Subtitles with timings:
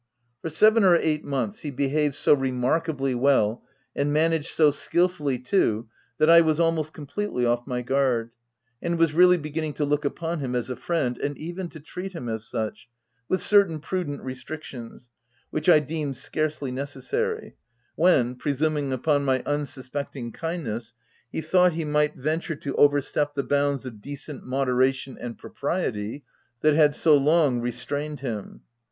[0.41, 3.63] For seven or eight months, he behaved so remarkably well,
[3.95, 8.31] and managed so skilfully too' that I was almost completely off my guard,
[8.81, 12.13] and was really beginning to look upon him as a friend, and even to treat
[12.13, 12.89] him as such,
[13.29, 15.11] with cer tain prudent restrictions
[15.51, 17.55] (which I deemed scarcely necessary);
[17.95, 20.93] when, presuming upon my unsuspecting kindness,
[21.31, 26.23] he thought he might venture to overstep the bounds of decent mo deration and propriety
[26.61, 28.61] that had so long re tained him.